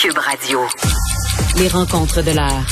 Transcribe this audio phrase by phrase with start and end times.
[0.00, 0.60] Cube Radio.
[1.56, 2.64] Les rencontres de l'heure.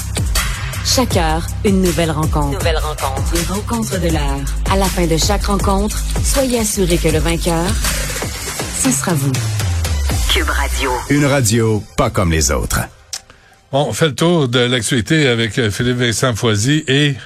[0.84, 2.56] Chaque heure, une nouvelle rencontre.
[2.56, 3.34] Nouvelle rencontre.
[3.34, 4.40] Les rencontres de l'heure.
[4.70, 7.66] À la fin de chaque rencontre, soyez assurés que le vainqueur,
[8.78, 9.32] ce sera vous.
[10.32, 10.92] Cube Radio.
[11.10, 12.82] Une radio pas comme les autres.
[13.72, 17.16] On fait le tour de l'actualité avec euh, Philippe Vincent Foisy et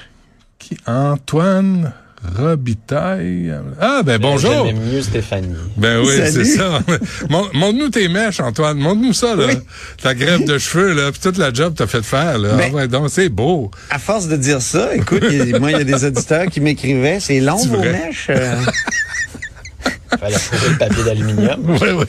[0.57, 0.77] qui?
[0.87, 1.93] Antoine
[2.37, 3.53] Robitaille.
[3.79, 4.67] Ah ben bonjour.
[4.67, 5.55] J'aime mieux Stéphanie.
[5.77, 6.45] Ben oui, c'est Salut.
[6.45, 6.79] ça.
[7.29, 8.77] Mon- Montre-nous tes mèches, Antoine.
[8.77, 9.45] Montre-nous ça, là.
[9.47, 9.55] Oui.
[10.01, 12.55] Ta grève de cheveux, là, puis toute la job que t'as fait faire, là.
[12.55, 13.71] Ben- ah ouais, donc c'est beau.
[13.89, 16.45] À force de dire ça, écoute, il y a- moi, il y a des auditeurs
[16.47, 17.91] qui m'écrivaient, c'est long C'est vos vrai.
[17.93, 18.27] mèches.
[18.29, 18.55] euh.
[20.21, 21.59] Fallait trouver le papier d'aluminium.
[21.81, 22.05] Oui, oui.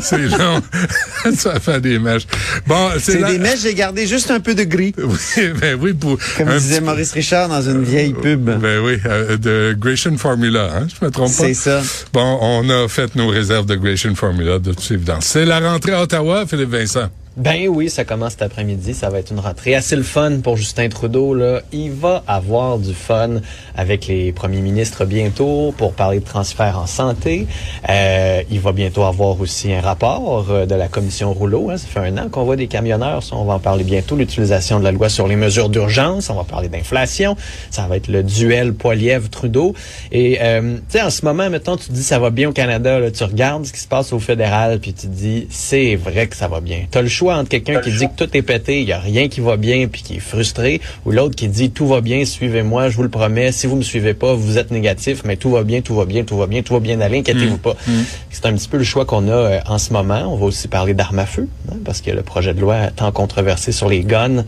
[0.00, 0.60] C'est- long.
[1.36, 2.26] ça fait des mèches.
[2.66, 4.92] Bon, c'est la- des mèches, j'ai gardé juste un peu de gris.
[5.04, 6.18] Oui, ben oui, pour.
[6.36, 8.42] Comme disait petit- Maurice Richard dans une vieille pub.
[8.60, 11.44] Ben oui, euh, de Gratian Formula, hein, je me trompe pas.
[11.44, 11.80] C'est ça.
[12.12, 15.24] Bon, on a fait nos réserves de Gratian Formula, de toute évidence.
[15.24, 17.08] C'est la rentrée à Ottawa, Philippe Vincent.
[17.36, 18.94] Ben oui, ça commence cet après-midi.
[18.94, 21.34] Ça va être une rentrée assez le fun pour Justin Trudeau.
[21.34, 21.62] Là.
[21.72, 23.40] Il va avoir du fun
[23.76, 27.48] avec les premiers ministres bientôt pour parler de transfert en santé.
[27.90, 31.70] Euh, il va bientôt avoir aussi un rapport euh, de la commission Rouleau.
[31.70, 31.76] hein.
[31.76, 33.24] Ça fait un an qu'on voit des camionneurs.
[33.32, 34.14] On va en parler bientôt.
[34.14, 36.30] L'utilisation de la loi sur les mesures d'urgence.
[36.30, 37.36] On va parler d'inflation.
[37.72, 39.74] Ça va être le duel Poiliev-Trudeau.
[40.12, 42.52] Et euh, tu sais, en ce moment, mettons, tu te dis ça va bien au
[42.52, 43.00] Canada.
[43.00, 46.28] Là, tu regardes ce qui se passe au fédéral, puis tu te dis c'est vrai
[46.28, 46.84] que ça va bien.
[46.92, 48.98] Tu as le choix entre quelqu'un qui dit que tout est pété, il y a
[48.98, 52.24] rien qui va bien, puis qui est frustré, ou l'autre qui dit tout va bien,
[52.24, 53.52] suivez-moi, je vous le promets.
[53.52, 56.24] Si vous me suivez pas, vous êtes négatif, mais tout va bien, tout va bien,
[56.24, 57.76] tout va bien, tout va bien aller, inquiétez-vous pas.
[58.30, 60.32] C'est un petit peu le choix qu'on a euh, en ce moment.
[60.32, 63.10] On va aussi parler d'armes à feu, hein, parce que le projet de loi tant
[63.12, 64.44] controversé sur les guns.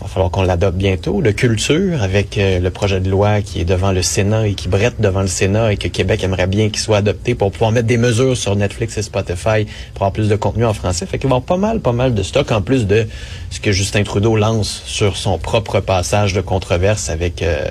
[0.00, 1.20] Il va falloir qu'on l'adopte bientôt.
[1.20, 4.68] Le culture, avec euh, le projet de loi qui est devant le Sénat et qui
[4.68, 7.86] brette devant le Sénat et que Québec aimerait bien qu'il soit adopté pour pouvoir mettre
[7.86, 11.04] des mesures sur Netflix et Spotify pour avoir plus de contenu en français.
[11.04, 13.06] Fait qu'il va y avoir pas mal, pas mal de stock en plus de
[13.50, 17.66] ce que Justin Trudeau lance sur son propre passage de controverse avec euh,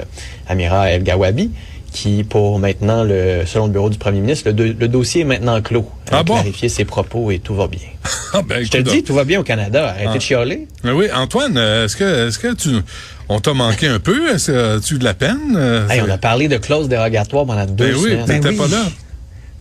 [0.47, 1.49] Amira El Gawabi
[1.89, 5.25] qui, pour maintenant, le, selon le bureau du premier ministre, le, do- le dossier est
[5.25, 5.89] maintenant clos.
[6.07, 6.35] Elle a Ah bon?
[6.35, 7.79] clarifié ses propos et tout va bien.
[8.33, 9.89] Ah ben, Je te dis, tout va bien au Canada.
[9.89, 10.13] Arrêtez Ah.
[10.15, 10.67] de chialer.
[10.83, 12.69] Mais oui, Antoine, euh, est-ce que, est-ce que tu,
[13.27, 14.31] on t'a manqué un peu?
[14.33, 15.55] Est-ce que as-tu eu de la peine?
[15.57, 18.41] Euh, Hey, on a parlé de clauses dérogatoires pendant deux Ben oui, semaines.
[18.45, 18.55] oui.
[18.55, 18.83] pas là.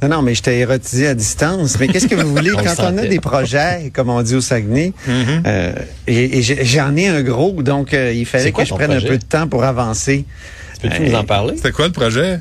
[0.03, 1.77] Non, non, mais j'étais érotisé à distance.
[1.81, 2.53] Mais qu'est-ce que vous voulez?
[2.57, 5.43] On quand on a des projets, comme on dit au Saguenay, Mm-hmm.
[5.47, 5.73] euh,
[6.07, 9.07] et, j'en ai un gros, donc euh, il fallait quoi que je prenne projet?
[9.07, 10.25] un peu de temps pour avancer.
[10.81, 11.11] Peux-tu Hey.
[11.11, 11.57] nous en parler?
[11.57, 12.41] C'était quoi le projet?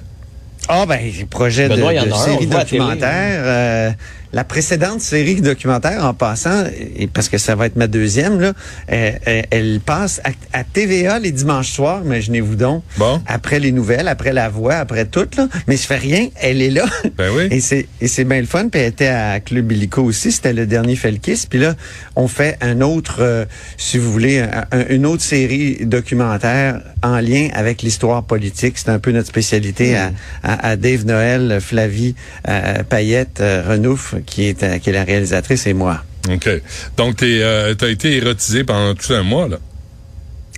[0.69, 3.95] Ah ben, les projets de, Benoît, il y en de on série documentaire.
[4.33, 6.65] La précédente série documentaire, en passant,
[6.97, 8.53] et parce que ça va être ma deuxième, là,
[8.91, 12.83] euh, euh, elle passe à, à TVA les dimanches soirs, imaginez-vous donc.
[12.97, 13.21] Bon.
[13.27, 15.47] Après les nouvelles, après la voix, après tout, là.
[15.67, 16.85] Mais ça fait rien, elle est là.
[17.17, 17.47] Ben oui.
[17.51, 18.69] Et c'est et c'est bien le fun.
[18.69, 20.31] Puis elle était à Club Illico aussi.
[20.31, 21.45] C'était le dernier Felkis.
[21.49, 21.75] Puis là,
[22.15, 23.45] on fait un autre, euh,
[23.77, 28.77] si vous voulez, un- un- une autre série documentaire en lien avec l'histoire politique.
[28.77, 30.11] C'est un peu notre spécialité à,
[30.43, 32.15] à, à Dave Noël, Flavie
[32.47, 36.03] euh, Payette, euh, Renouf, qui est, qui est la réalisatrice, et moi.
[36.29, 36.49] OK.
[36.97, 39.57] Donc, t'es, euh, t'as été érotisé pendant tout un mois, là?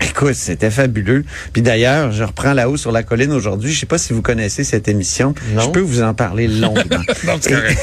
[0.10, 1.24] Écoute, c'était fabuleux.
[1.54, 3.72] Puis d'ailleurs, je reprends la haut sur la colline aujourd'hui.
[3.72, 5.34] Je sais pas si vous connaissez cette émission.
[5.54, 5.62] Non.
[5.62, 7.04] Je peux vous en parler longuement.
[7.26, 7.80] Non, c'est correct.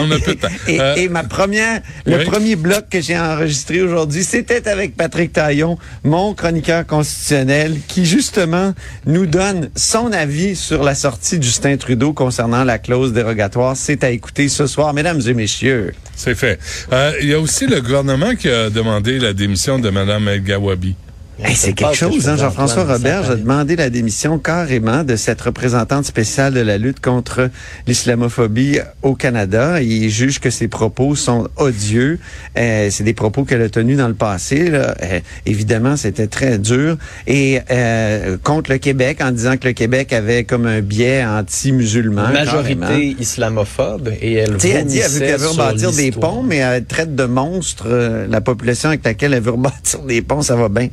[0.00, 0.48] On a peu de temps.
[0.66, 5.32] Et, Euh, et ma première, le premier bloc que j'ai enregistré aujourd'hui, c'était avec Patrick
[5.32, 8.74] Taillon, mon chroniqueur constitutionnel, qui justement
[9.06, 13.76] nous donne son avis sur la sortie de Justin Trudeau concernant la clause dérogatoire.
[13.76, 15.92] C'est à écouter ce soir, mesdames et messieurs.
[16.14, 16.58] C'est fait.
[16.92, 20.42] Euh, Il y a aussi le gouvernement qui a demandé la démission de Mme El
[20.44, 20.94] Gawabi.
[21.42, 23.30] Hey, c'est quelque chose, hein, Jean-François Robert.
[23.30, 27.50] a demandé la démission carrément de cette représentante spéciale de la lutte contre
[27.86, 29.80] l'islamophobie au Canada.
[29.80, 32.18] Il juge que ses propos sont odieux.
[32.56, 34.68] Euh, c'est des propos qu'elle a tenus dans le passé.
[34.70, 34.96] là.
[35.02, 36.96] Euh, évidemment, c'était très dur.
[37.26, 42.32] Et euh, contre le Québec, en disant que le Québec avait comme un biais anti-musulman.
[42.32, 42.86] carrément.
[42.86, 46.84] majorité islamophobe et elle elle dit elle veut, qu'elle veut rebâtir des ponts, mais elle
[46.84, 50.68] traite de monstres euh, la population avec laquelle elle veut rebâtir des ponts, ça va
[50.68, 50.88] bien.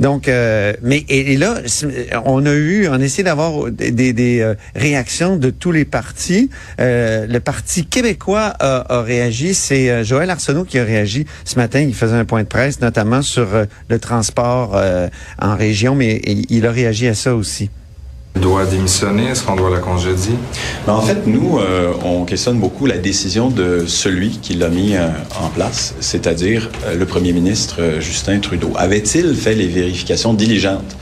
[0.00, 1.60] Donc, euh, mais et, là,
[2.24, 6.50] on a eu, on a essayé d'avoir des, euh, réactions de tous les partis.
[6.80, 9.54] Euh, le Parti québécois a, réagi.
[9.54, 11.80] C'est euh, Joël Arsenault qui a réagi ce matin.
[11.80, 13.48] Il faisait un point de presse, notamment sur
[13.88, 14.80] le transport
[15.38, 17.70] en région, mais il a réagi à ça aussi.
[18.34, 19.28] Doit démissionner?
[19.28, 20.34] Est-ce qu'on doit la congédier?
[20.86, 24.94] Ben, en fait, nous, euh, on questionne beaucoup la décision de celui qui l'a mis
[24.94, 25.08] euh,
[25.40, 28.72] en place, c'est-à-dire euh, le premier ministre euh, Justin Trudeau.
[28.76, 30.96] Avait-il fait les vérifications diligentes?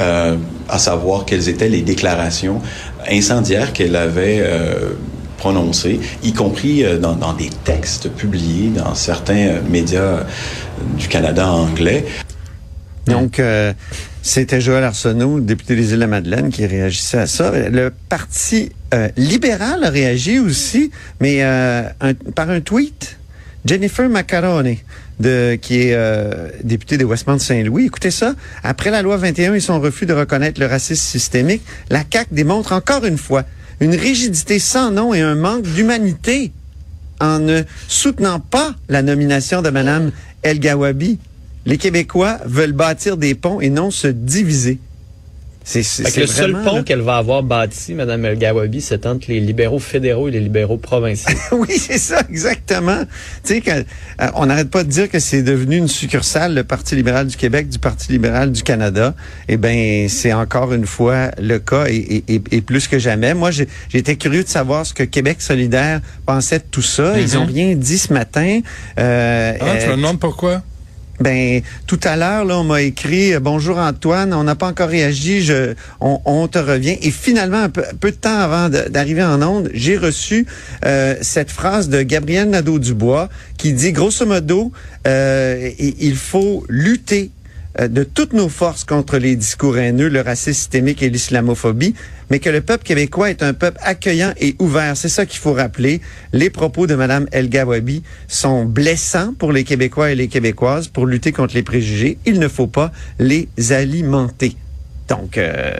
[0.00, 0.36] Euh,
[0.68, 2.60] à savoir quelles étaient les déclarations
[3.08, 4.94] incendiaires qu'elle avait euh,
[5.38, 10.24] prononcé, y compris euh, dans, dans des textes publiés dans certains euh, médias
[10.98, 12.06] du Canada anglais.
[13.06, 13.72] Donc, euh,
[14.24, 17.52] c'était Joël Arsenault, député des Îles-de-la-Madeleine, qui réagissait à ça.
[17.68, 20.90] Le Parti euh, libéral a réagi aussi,
[21.20, 21.82] mais euh,
[22.34, 23.18] par un tweet.
[23.66, 24.78] Jennifer Macaroni,
[25.20, 27.84] qui est euh, députée de Westmount-Saint-Louis.
[27.84, 28.34] Écoutez ça.
[28.62, 32.72] Après la loi 21 et son refus de reconnaître le racisme systémique, la CAQ démontre
[32.72, 33.44] encore une fois
[33.80, 36.50] une rigidité sans nom et un manque d'humanité
[37.20, 40.12] en ne soutenant pas la nomination de Mme
[40.42, 41.18] El Gawabi.
[41.66, 44.78] Les Québécois veulent bâtir des ponts et non se diviser.
[45.66, 45.78] C'est
[46.18, 46.82] le seul pont là.
[46.82, 50.76] qu'elle va avoir bâti, Mme El Gawabi, c'est entre les libéraux fédéraux et les libéraux
[50.76, 51.34] provinciaux.
[51.52, 52.98] oui, c'est ça, exactement.
[53.44, 53.62] Tu sais,
[54.20, 57.36] euh, on n'arrête pas de dire que c'est devenu une succursale, le Parti libéral du
[57.38, 59.14] Québec, du Parti libéral du Canada.
[59.48, 63.32] Eh ben, c'est encore une fois le cas et, et- et- et plus que jamais.
[63.32, 67.18] Moi, j'ai- j'étais curieux de savoir ce que Québec solidaire pensait de tout ça.
[67.18, 68.60] Ils ont rien dit ce matin.
[68.98, 70.62] Euh, Ah, tu euh, me demandes pourquoi?
[71.24, 74.90] Ben, tout à l'heure, là, on m'a écrit euh, Bonjour Antoine, on n'a pas encore
[74.90, 76.98] réagi, je, on, te revient.
[77.00, 80.44] Et finalement, un peu, de temps avant d'arriver en onde, j'ai reçu
[80.84, 84.70] euh, cette phrase de Gabriel Nadeau-Dubois qui dit grosso modo,
[85.06, 87.30] euh, il faut lutter
[87.80, 91.94] de toutes nos forces contre les discours haineux, le racisme systémique et l'islamophobie,
[92.30, 94.96] mais que le peuple québécois est un peuple accueillant et ouvert.
[94.96, 96.00] C'est ça qu'il faut rappeler.
[96.32, 101.06] Les propos de Mme El Gawabi sont blessants pour les Québécois et les Québécoises pour
[101.06, 102.18] lutter contre les préjugés.
[102.26, 104.56] Il ne faut pas les alimenter.
[105.08, 105.72] Donc, euh,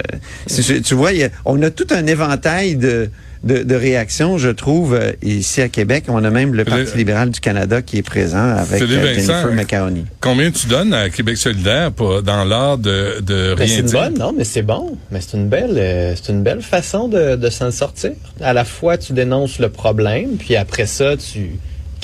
[0.46, 3.08] c'est- tu vois, a- on a tout un éventail de,
[3.42, 6.04] de, de réactions, je trouve, euh, ici à Québec.
[6.08, 9.32] On a même le Parti libéral du Canada qui est présent avec Philippe euh, Vincent,
[9.32, 10.04] Jennifer Macaroni.
[10.20, 13.86] Combien tu donnes à Québec solidaire pour, dans l'art de, de Ben, rien c'est une
[13.86, 14.00] dire?
[14.00, 14.96] bonne, non, mais c'est bon.
[15.10, 18.12] Mais c'est une belle, euh, c'est une belle façon de, de s'en sortir.
[18.42, 21.50] À la fois, tu dénonces le problème, puis après ça, tu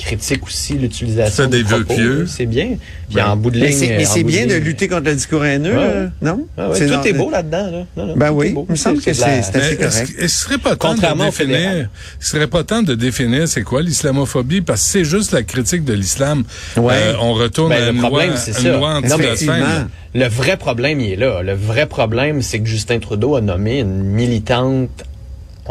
[0.01, 1.93] critiques aussi l'utilisation des propos.
[1.93, 2.25] pieux.
[2.27, 2.77] C'est bien.
[3.07, 5.05] Puis Ben, en bout de ligne, c'est, mais euh, c'est bien de ligne- lutter contre
[5.05, 6.09] le discours haineux, Ouais, là, ouais.
[6.21, 6.47] non?
[6.57, 7.71] Ah ouais, C'est tout dans- est beau là-dedans.
[7.71, 7.85] Là.
[7.97, 10.13] Non, non, Ben tout oui, il me semble que c'est- assez correct.
[10.17, 11.89] est-ce serait pas temps de définir,
[12.19, 14.61] ce serait pas temps de définir c'est quoi l'islamophobie?
[14.61, 16.43] Parce que c'est juste la critique de l'islam.
[16.77, 16.93] Ouais.
[16.95, 18.77] Euh, on retourne Ben, à le une problème, loi, c'est une ça.
[18.77, 19.87] loi anti-blasphème.
[20.13, 21.41] Le vrai problème, il est là.
[21.41, 24.89] Le vrai problème, c'est que Justin Trudeau a nommé une militante,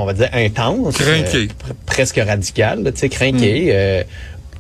[0.03, 1.49] on va dire intense, euh, pr-
[1.87, 3.73] presque radicale, là, tu sais, crinquée, Hmm.
[3.73, 4.03] euh,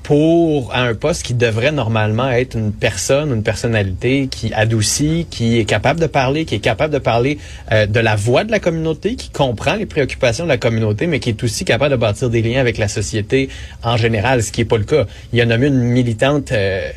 [0.02, 5.58] pour à un poste qui devrait normalement être une personne, une personnalité qui adoucit, qui
[5.58, 7.38] est capable de parler, qui est capable de parler
[7.70, 11.20] euh, de la voix de la communauté, qui comprend les préoccupations de la communauté, mais
[11.20, 13.50] qui est aussi capable de bâtir des liens avec la société
[13.84, 15.04] en général, ce qui est pas le cas.
[15.32, 16.90] Il a nommé une militante euh,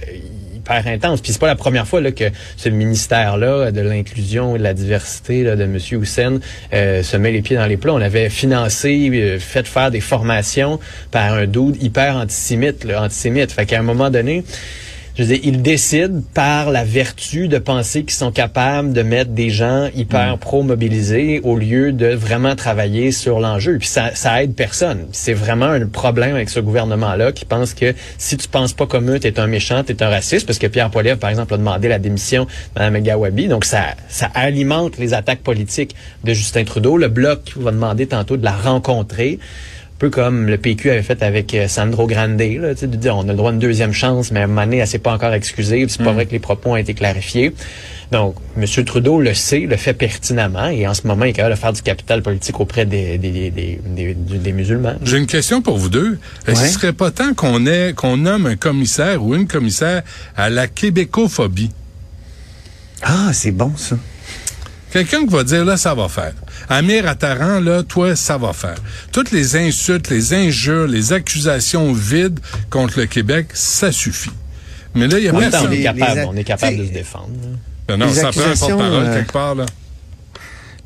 [0.63, 1.21] hyper intense.
[1.21, 2.25] Puis c'est pas la première fois là, que
[2.57, 5.77] ce ministère-là de l'inclusion et de la diversité de M.
[5.91, 6.39] Hussein
[6.73, 7.93] euh, se met les pieds dans les plats.
[7.93, 10.79] On avait financé, euh, fait faire des formations
[11.11, 13.51] par un dude hyper antisémite, là, antisémite.
[13.51, 14.43] Fait qu'à un moment donné,
[15.15, 19.29] je veux dire, ils décident par la vertu de penser qu'ils sont capables de mettre
[19.29, 23.77] des gens hyper pro-mobilisés au lieu de vraiment travailler sur l'enjeu.
[23.77, 25.05] Puis ça, ça aide personne.
[25.11, 29.11] C'est vraiment un problème avec ce gouvernement-là qui pense que si tu penses pas comme
[29.11, 31.89] eux, t'es un méchant, t'es un raciste, parce que Pierre Poilievre, par exemple, a demandé
[31.89, 32.45] la démission
[32.75, 33.47] de Mme Gawabi.
[33.47, 36.97] Donc ça, ça alimente les attaques politiques de Justin Trudeau.
[36.97, 39.37] Le Bloc va demander tantôt de la rencontrer
[40.03, 43.27] peu comme le PQ avait fait avec euh, Sandro Grande, là, de dire on a
[43.31, 45.33] le droit à une deuxième chance, mais à un moment donné, elle s'est pas encore
[45.33, 47.53] excusée, c'est pas vrai que les propos ont été clarifiés.
[48.11, 48.65] Donc, M.
[48.85, 51.71] Trudeau le sait, le fait pertinemment, et en ce moment, il est capable de faire
[51.71, 53.79] du capital politique auprès des, des, des, des,
[54.13, 54.95] des- des musulmans.
[55.05, 56.19] J'ai une question pour vous deux.
[56.47, 56.67] Est-ce Ouais.
[56.67, 60.03] qu'il serait pas temps qu'on ait qu'on nomme un commissaire ou une commissaire
[60.35, 61.71] à la québécophobie?
[63.03, 63.95] Ah, c'est bon, ça.
[64.93, 66.33] Quelqu'un qui va dire, là, ça va faire.
[66.69, 68.75] Amir Attaran, là, toi, ça va faire.
[69.11, 74.29] Toutes les insultes, les injures, les accusations vides contre le Québec, ça suffit.
[74.93, 77.29] Mais là, il y a on est capable, les- on est capable de se défendre.
[77.41, 77.57] là.
[77.87, 79.65] Ben non, les ça prend un accusations, porte-parole euh, quelque part, là.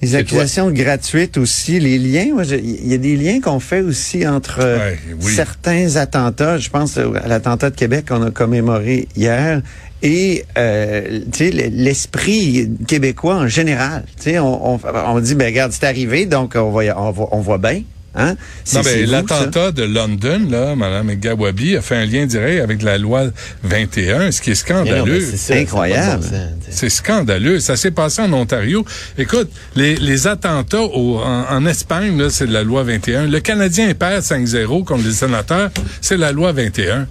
[0.02, 4.60] Les accusations gratuites aussi, les liens, il y a des liens qu'on fait aussi entre
[4.62, 5.34] euh, Ouais, oui.
[5.34, 6.60] certains attentats.
[6.60, 9.62] Je pense à l'attentat de Québec qu'on a commémoré hier
[10.04, 14.04] et euh, tu sais l- l'esprit québécois en général.
[14.18, 17.30] Tu sais, on, on, on dit ben regarde, c'est arrivé, donc on y- on voit,
[17.32, 17.82] on voit bien.
[18.20, 18.36] Hein?
[18.74, 22.82] Non, ben, vous, l'attentat de London, là, Mme Gawabi a fait un lien direct avec
[22.82, 23.26] la loi
[23.64, 25.32] 21, ce qui est Mais mais scandaleux.
[25.36, 26.24] c'est Incroyable.
[26.24, 26.48] t'sais.
[26.72, 27.60] C'est scandaleux.
[27.60, 28.84] Ça s'est passé en Ontario.
[29.20, 33.28] Écoute, les, les attentats au- en, en Espagne, là, c'est de la loi 21.
[33.28, 35.70] Le Canadien perd 5-0 contre les sénateurs,
[36.02, 37.08] c'est la loi 21.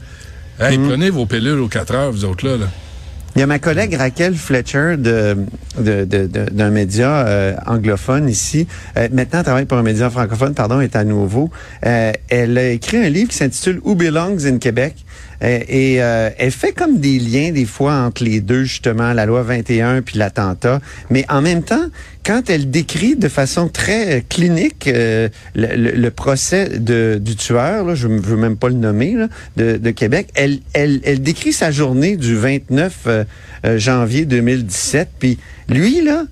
[0.58, 0.88] Hey, Mm.
[0.88, 2.56] prenez vos pilules aux 4 heures, vous autres là.
[2.56, 2.66] là.
[3.36, 5.36] Il y a ma collègue Raquel Fletcher de,
[5.78, 8.66] de, de- de- d'un média euh, anglophone ici.
[8.96, 11.50] Euh, maintenant, travaille pour un média francophone, pardon, est à nouveau.
[11.84, 14.94] Euh, elle a écrit un livre qui s'intitule Who Belongs in Québec?
[15.42, 19.26] Euh, et euh, elle fait comme des liens des fois entre les deux, justement, la
[19.26, 20.80] loi 21 puis l'attentat.
[21.10, 21.86] Mais en même temps,
[22.24, 27.36] quand elle décrit de façon très euh, clinique euh, le, le- le procès de, du
[27.36, 31.00] tueur, là, je ne veux même pas le nommer, là, de, de Québec, elle, elle,
[31.04, 33.24] elle décrit sa journée du 29 euh,
[33.78, 35.08] janvier 2017.
[35.18, 35.38] Puis
[35.68, 36.24] lui, là,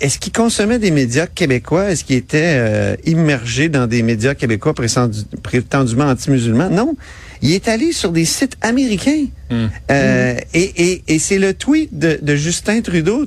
[0.00, 1.90] est-ce qu'il consommait des médias québécois?
[1.90, 6.70] Est-ce qu'il était euh, immergé dans des médias québécois prétendu- prétendument anti-musulmans?
[6.70, 6.96] Non.
[7.42, 9.26] Il est allé sur des sites américains.
[9.90, 13.26] Euh, Et, et, et c'est le tweet de, de Justin Trudeau,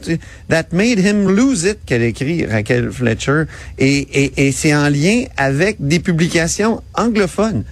[0.49, 3.43] That made him lose it, qu'elle écrit, Raquel Fletcher.
[3.79, 7.63] Et, et, et c'est en lien avec des publications anglophones.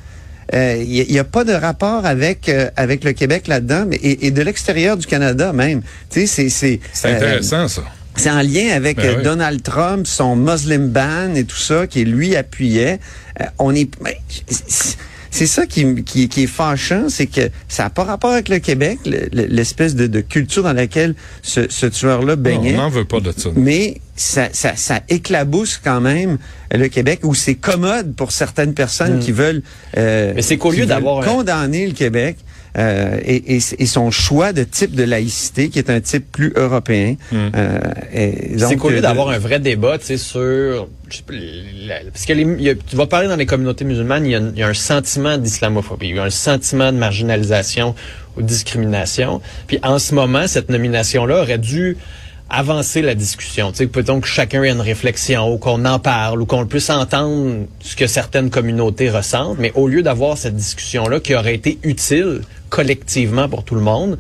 [0.56, 4.26] Euh, Il n'y a, pas de rapport avec euh, avec le Québec là-dedans, mais et,
[4.26, 5.82] et de l'extérieur du Canada même.
[6.10, 7.84] Tu sais, c'est c'est C'est euh, intéressant, ça.
[8.16, 9.24] c'est en lien avec Ben euh, oui.
[9.24, 13.00] Donald Trump, son Muslim ban et tout ça, qui lui appuyait.
[13.40, 13.92] Euh, on est,
[15.32, 18.60] c'est- ça qui, qui, qui est fâchant, c'est que ça n'a pas rapport avec le
[18.60, 22.74] Québec, le- le- l'espèce de, de culture dans laquelle ce, ce tueur-là Non, baignait.
[22.76, 23.50] on n'en veut pas de ça.
[23.56, 26.38] Mais ça, ça, ça éclabousse quand même
[26.74, 29.62] le Québec, où c'est commode pour certaines personnes qui veulent,
[29.98, 30.34] euh.
[30.36, 32.38] Mais c'est qu'au lieu d'avoir un- condamner le Québec
[32.78, 36.54] euh, et, et, et son choix de type de laïcité, qui est un type plus
[36.56, 37.16] européen.
[37.34, 37.80] euh,
[38.14, 40.88] et C'est lieu euh, d'avoir un vrai débat, tu sais, sur...
[41.30, 44.32] la- parce que les- il y a- tu vas parler dans les communautés musulmanes, il
[44.32, 47.96] y a, il y a un sentiment d'islamophobie, il y a un sentiment de marginalisation
[48.38, 49.42] ou de discrimination.
[49.68, 51.98] Puis en ce moment, cette nomination-là aurait dû
[52.50, 53.72] avancer la discussion.
[53.72, 56.90] Tu sais, peut-on que chacun ait une réflexion, ou qu'on en parle, ou qu'on puisse
[56.90, 59.58] entendre ce que certaines communautés ressentent.
[59.60, 64.18] Mais au lieu d'avoir cette discussion-là qui aurait été utile collectivement pour tout le monde,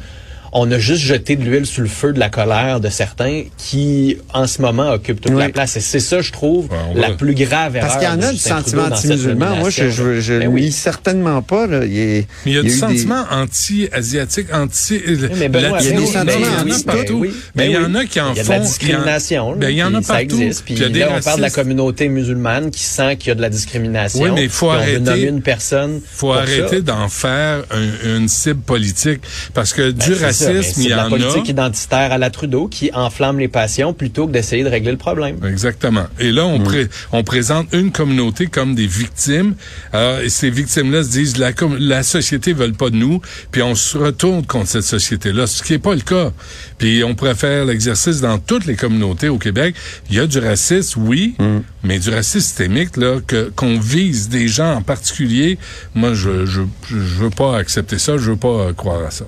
[0.51, 4.17] on a juste jeté de l'huile sur le feu de la colère de certains qui,
[4.33, 5.39] en ce moment, occupent toute Oui.
[5.39, 5.75] la place.
[5.77, 7.87] Et c'est ça, je trouve, Ouais, la va- plus grave erreur.
[7.89, 9.55] Parce qu'il y en a du sentiment anti-musulman.
[9.57, 10.71] Moi, je je, je Ben le oui.
[10.71, 11.67] certainement pas.
[11.67, 11.85] Là.
[11.85, 15.01] Il, est- Mais il y a il du eu des- sentiment anti-asiatique, anti
[15.37, 17.13] mais Benoît, il y a des sentiments Ben, partout.
[17.19, 17.31] oui.
[17.55, 18.53] Mais il y Ben en a qui en Il y a de font.
[18.53, 19.55] la discrimination.
[19.55, 20.21] Ben, il y en a partout.
[20.39, 20.63] existe.
[20.65, 23.15] Puis Puis il y a des là, on parle de la communauté musulmane qui sent
[23.17, 24.21] qu'il y a de la discrimination.
[24.21, 26.01] Oui, mais il faut arrêter- une personne.
[26.11, 29.21] faut arrêter d'en faire un- une cible politique
[29.53, 30.15] parce que Ben, du mais
[30.45, 31.51] racisme, c'est il y de la politique a.
[31.51, 35.37] identitaire à la Trudeau qui enflamme les passions plutôt que d'essayer de régler le problème.
[35.45, 36.05] Exactement.
[36.19, 39.55] Et là, on, pré- on présente une communauté comme des victimes.
[39.93, 43.75] Alors, et ces victimes-là se disent la, la société veut pas de nous, puis on
[43.75, 46.31] se retourne contre cette société-là, ce qui est pas le cas.
[46.77, 49.75] Puis on pourrait faire l'exercice dans toutes les communautés au Québec.
[50.09, 51.35] Il y a du racisme, oui,
[51.83, 55.57] mais du racisme systémique là que qu'on vise des gens en particulier.
[55.95, 58.17] Moi, je je je veux pas accepter ça.
[58.17, 59.25] Je veux pas euh, croire à ça.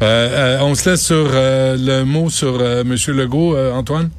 [0.00, 4.10] Euh, euh, on se laisse sur euh, le mot sur euh, Monsieur Legault, Antoine?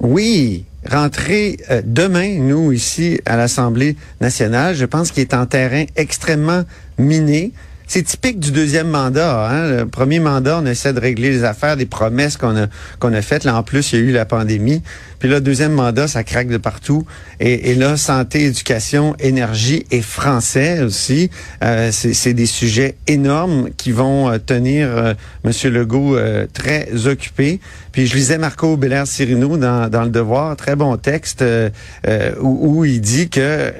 [0.00, 5.84] Oui, rentrer euh, demain, nous, ici, à l'Assemblée nationale, je pense qu'il est en terrain
[5.96, 6.62] extrêmement
[6.98, 7.52] miné.
[7.86, 9.48] C'est typique du deuxième mandat.
[9.48, 9.78] Hein?
[9.78, 12.66] Le premier mandat, on essaie de régler les affaires, des promesses qu'on a
[12.98, 13.44] qu'on a faites.
[13.44, 14.82] Là, en plus, il y a eu la pandémie.
[15.18, 17.04] Puis là, deuxième mandat, ça craque de partout.
[17.40, 21.30] Et, et là, santé, éducation, énergie et français aussi.
[21.62, 25.52] Euh, c'est des sujets énormes qui vont euh, tenir euh, M.
[25.72, 27.60] Legault euh, très occupé.
[27.92, 31.70] Puis je lisais Marco Belair Cirino dans, dans Le Devoir, très bon texte, euh,
[32.40, 33.72] où, où il dit que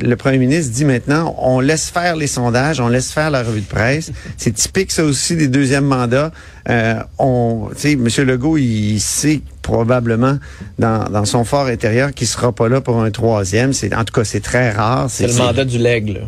[0.00, 3.62] le premier ministre dit maintenant, on laisse faire les sondages, on laisse faire la revue
[3.62, 4.12] de presse.
[4.36, 6.30] C'est typique ça aussi des deuxièmes mandats.
[6.68, 8.08] Euh, on, tu sais, M.
[8.26, 10.38] Legault, il sait probablement
[10.78, 13.72] dans, dans son fort intérieur qu'il sera pas là pour un troisième.
[13.72, 15.10] C'est en tout cas c'est très rare.
[15.10, 16.20] C'est le mandat du leg, là.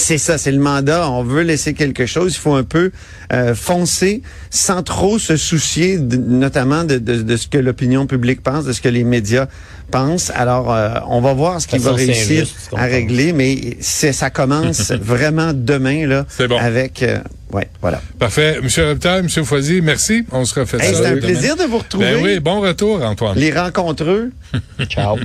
[0.00, 1.08] C'est ça, c'est le mandat.
[1.10, 2.34] On veut laisser quelque chose.
[2.34, 2.90] Il faut un peu
[3.32, 8.42] euh, foncer sans trop se soucier, de- notamment de, de- de ce que l'opinion publique
[8.42, 9.46] pense, de ce que les médias
[9.90, 10.30] pensent.
[10.34, 12.80] Alors, euh, on va voir ce qu'il va réussir injuste, à pense.
[12.90, 16.58] régler, mais c'est, ça commence vraiment demain là, C'est bon.
[16.58, 17.02] avec.
[17.02, 17.18] euh,
[17.52, 18.00] ouais, voilà.
[18.18, 18.58] Parfait.
[18.62, 20.24] Monsieur Reptal, Monsieur Foisy, merci.
[20.32, 21.00] On se refait Hey, ça.
[21.02, 21.26] c'est un demain.
[21.26, 22.14] plaisir de vous retrouver.
[22.14, 23.36] Ben oui, bon retour, Antoine.
[23.38, 24.30] Les rencontreux.
[24.88, 25.18] Ciao.